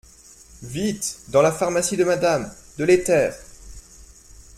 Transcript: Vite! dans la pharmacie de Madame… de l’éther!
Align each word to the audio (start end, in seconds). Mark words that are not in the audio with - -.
Vite! 0.63 1.19
dans 1.27 1.43
la 1.43 1.51
pharmacie 1.51 1.95
de 1.95 2.03
Madame… 2.03 2.51
de 2.79 2.85
l’éther! 2.85 3.35